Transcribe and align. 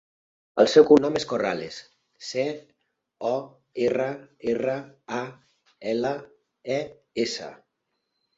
El 0.61 0.67
seu 0.75 0.85
cognom 0.91 1.17
és 1.17 1.25
Corrales: 1.31 1.75
ce, 2.29 2.45
o, 3.33 3.35
erra, 3.83 4.07
erra, 4.55 4.79
a, 5.19 5.21
ela, 5.93 6.15
e, 6.79 6.81
essa. 7.27 7.53